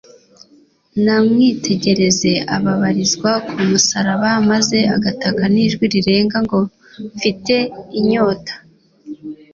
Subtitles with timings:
[1.03, 6.57] Namwitegereze ababarizwa ku musaraba maze agataka n'ijwi rirenga ngo
[7.15, 7.55] «Mfite
[7.99, 8.53] inyota».